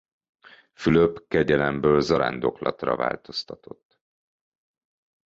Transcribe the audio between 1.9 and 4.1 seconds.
zarándoklatra változtatott.